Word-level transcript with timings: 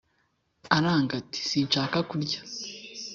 aranga 0.77 1.11
ati 1.21 1.39
“sinshaka 1.49 1.97
kurya” 2.09 2.39